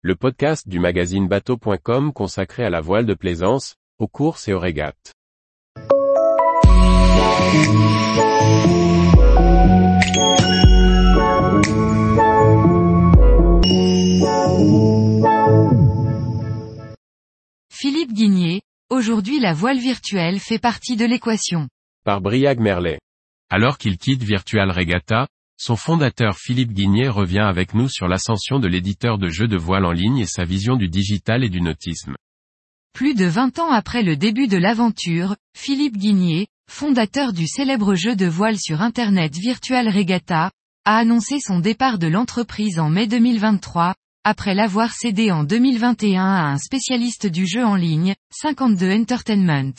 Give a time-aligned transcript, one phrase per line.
[0.00, 4.60] le podcast du magazine bateau.com consacré à la voile de plaisance, aux courses et aux
[4.60, 5.12] régates.
[17.68, 18.60] Philippe Guigné,
[18.90, 21.66] aujourd'hui la voile virtuelle fait partie de l'équation.
[22.04, 23.00] Par Briag Merlet.
[23.50, 25.26] Alors qu'il quitte Virtual Regatta,
[25.58, 29.84] son fondateur Philippe Guigné revient avec nous sur l'ascension de l'éditeur de jeux de voile
[29.84, 32.14] en ligne et sa vision du digital et du nautisme.
[32.94, 38.14] Plus de 20 ans après le début de l'aventure, Philippe Guigné, fondateur du célèbre jeu
[38.14, 40.52] de voile sur Internet Virtual Regatta,
[40.84, 43.94] a annoncé son départ de l'entreprise en mai 2023,
[44.24, 49.74] après l'avoir cédé en 2021 à un spécialiste du jeu en ligne, 52 Entertainment.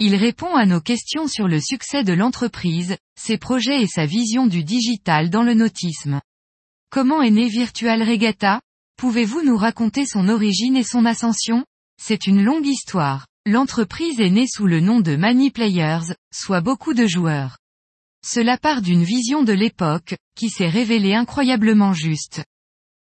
[0.00, 4.46] Il répond à nos questions sur le succès de l'entreprise, ses projets et sa vision
[4.46, 6.20] du digital dans le nautisme.
[6.90, 8.60] Comment est né Virtual Regatta?
[8.96, 11.64] Pouvez-vous nous raconter son origine et son ascension?
[12.02, 13.26] C'est une longue histoire.
[13.46, 17.58] L'entreprise est née sous le nom de Many Players, soit beaucoup de joueurs.
[18.26, 22.42] Cela part d'une vision de l'époque, qui s'est révélée incroyablement juste.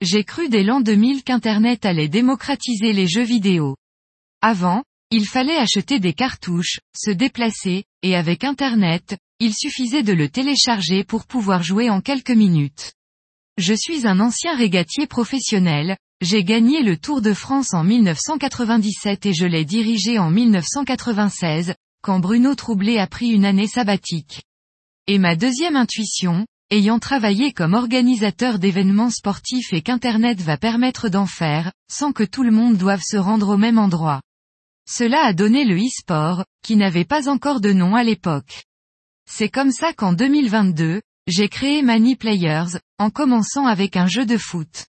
[0.02, 3.76] J'ai cru dès l'an 2000 qu'Internet allait démocratiser les jeux vidéo.
[4.40, 4.84] Avant,
[5.16, 11.04] il fallait acheter des cartouches, se déplacer, et avec Internet, il suffisait de le télécharger
[11.04, 12.92] pour pouvoir jouer en quelques minutes.
[13.56, 19.32] Je suis un ancien régatier professionnel, j'ai gagné le Tour de France en 1997 et
[19.32, 24.42] je l'ai dirigé en 1996, quand Bruno Troublé a pris une année sabbatique.
[25.06, 31.24] Et ma deuxième intuition, ayant travaillé comme organisateur d'événements sportifs et qu'Internet va permettre d'en
[31.24, 34.20] faire, sans que tout le monde doive se rendre au même endroit.
[34.88, 38.64] Cela a donné le e-sport, qui n'avait pas encore de nom à l'époque.
[39.28, 44.36] C'est comme ça qu'en 2022, j'ai créé Many Players, en commençant avec un jeu de
[44.36, 44.86] foot.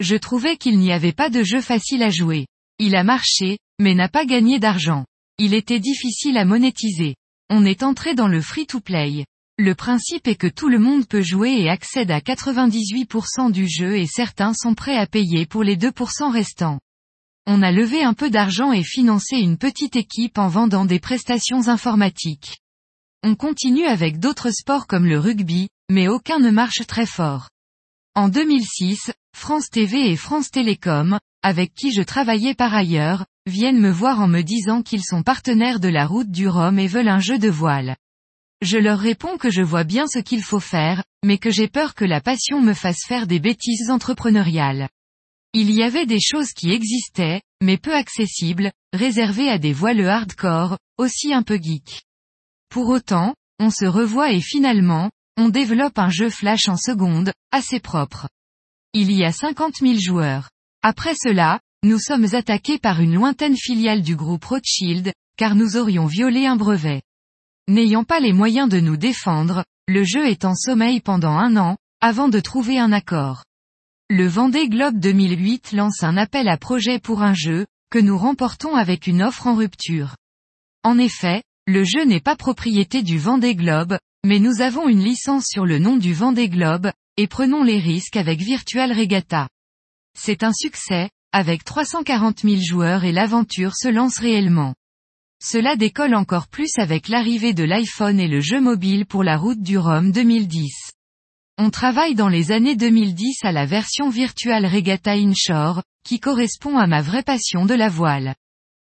[0.00, 2.46] Je trouvais qu'il n'y avait pas de jeu facile à jouer.
[2.78, 5.04] Il a marché, mais n'a pas gagné d'argent.
[5.38, 7.14] Il était difficile à monétiser.
[7.50, 9.26] On est entré dans le free-to-play.
[9.58, 13.96] Le principe est que tout le monde peut jouer et accède à 98% du jeu
[13.96, 16.78] et certains sont prêts à payer pour les 2% restants.
[17.48, 21.68] On a levé un peu d'argent et financé une petite équipe en vendant des prestations
[21.68, 22.58] informatiques.
[23.22, 27.48] On continue avec d'autres sports comme le rugby, mais aucun ne marche très fort.
[28.16, 33.90] En 2006, France TV et France Télécom, avec qui je travaillais par ailleurs, viennent me
[33.90, 37.20] voir en me disant qu'ils sont partenaires de la route du Rhum et veulent un
[37.20, 37.94] jeu de voile.
[38.60, 41.94] Je leur réponds que je vois bien ce qu'il faut faire, mais que j'ai peur
[41.94, 44.88] que la passion me fasse faire des bêtises entrepreneuriales.
[45.58, 50.76] Il y avait des choses qui existaient, mais peu accessibles, réservées à des voileux hardcore,
[50.98, 52.02] aussi un peu geek.
[52.68, 57.80] Pour autant, on se revoit et finalement, on développe un jeu flash en seconde, assez
[57.80, 58.28] propre.
[58.92, 60.50] Il y a 50 000 joueurs.
[60.82, 66.04] Après cela, nous sommes attaqués par une lointaine filiale du groupe Rothschild, car nous aurions
[66.04, 67.00] violé un brevet.
[67.66, 71.78] N'ayant pas les moyens de nous défendre, le jeu est en sommeil pendant un an,
[72.02, 73.45] avant de trouver un accord.
[74.08, 78.76] Le Vendée Globe 2008 lance un appel à projet pour un jeu, que nous remportons
[78.76, 80.14] avec une offre en rupture.
[80.84, 85.46] En effet, le jeu n'est pas propriété du Vendée Globe, mais nous avons une licence
[85.46, 89.48] sur le nom du Vendée Globe, et prenons les risques avec Virtual Regatta.
[90.16, 94.76] C'est un succès, avec 340 000 joueurs et l'aventure se lance réellement.
[95.42, 99.62] Cela décolle encore plus avec l'arrivée de l'iPhone et le jeu mobile pour la route
[99.62, 100.85] du Rhum 2010.
[101.58, 106.86] On travaille dans les années 2010 à la version Virtual Regatta Inshore, qui correspond à
[106.86, 108.34] ma vraie passion de la voile.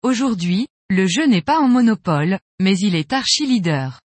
[0.01, 4.01] Aujourd'hui, le jeu n'est pas en monopole, mais il est archi-leader.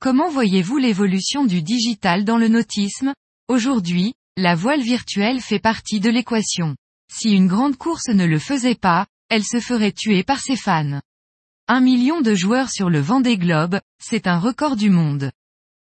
[0.00, 3.14] Comment voyez-vous l'évolution du digital dans le nautisme?
[3.48, 6.76] Aujourd'hui, la voile virtuelle fait partie de l'équation.
[7.10, 11.00] Si une grande course ne le faisait pas, elle se ferait tuer par ses fans.
[11.68, 15.30] Un million de joueurs sur le Vendée Globe, c'est un record du monde.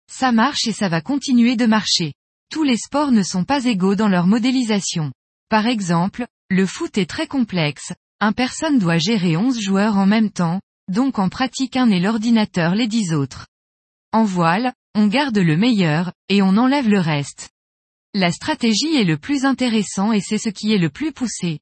[0.10, 2.14] Ça marche et ça va continuer de marcher.
[2.52, 5.12] Tous les sports ne sont pas égaux dans leur modélisation.
[5.50, 10.32] Par exemple, le foot est très complexe, un personne doit gérer 11 joueurs en même
[10.32, 10.60] temps,
[10.92, 13.48] donc en pratique un et l'ordinateur les 10 autres.
[14.12, 17.52] En voile, on garde le meilleur, et on enlève le reste.
[18.16, 21.60] La stratégie est le plus intéressant et c'est ce qui est le plus poussé.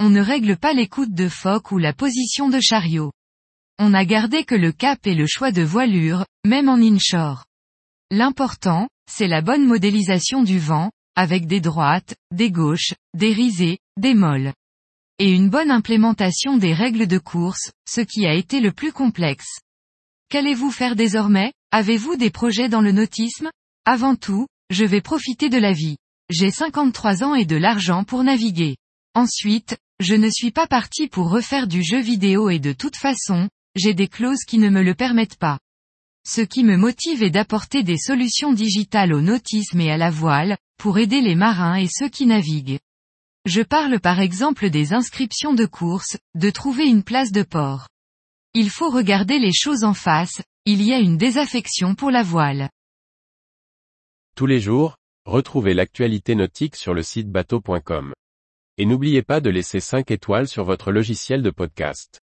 [0.00, 3.12] On ne règle pas l'écoute de phoque ou la position de chariot.
[3.78, 7.44] On a gardé que le cap et le choix de voilure, même en inshore.
[8.10, 14.14] L'important, c'est la bonne modélisation du vent, avec des droites, des gauches, des risées, des
[14.14, 14.52] molles.
[15.18, 19.60] Et une bonne implémentation des règles de course, ce qui a été le plus complexe.
[20.28, 21.52] Qu'allez-vous faire désormais?
[21.70, 23.50] Avez-vous des projets dans le nautisme?
[23.84, 25.96] Avant tout, je vais profiter de la vie.
[26.30, 28.76] J'ai 53 ans et de l'argent pour naviguer.
[29.14, 33.48] Ensuite, je ne suis pas parti pour refaire du jeu vidéo et de toute façon,
[33.76, 35.58] j'ai des clauses qui ne me le permettent pas.
[36.26, 40.56] Ce qui me motive est d'apporter des solutions digitales au nautisme et à la voile,
[40.78, 42.78] pour aider les marins et ceux qui naviguent.
[43.44, 47.88] Je parle par exemple des inscriptions de course, de trouver une place de port.
[48.54, 52.70] Il faut regarder les choses en face, il y a une désaffection pour la voile.
[54.34, 54.96] Tous les jours,
[55.26, 58.14] retrouvez l'actualité nautique sur le site bateau.com.
[58.78, 62.23] Et n'oubliez pas de laisser 5 étoiles sur votre logiciel de podcast.